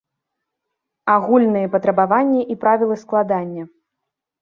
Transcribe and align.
Агульныя 1.17 1.71
патрабаванні 1.77 2.41
і 2.43 2.53
правілы 2.67 2.95
складання. 3.07 3.73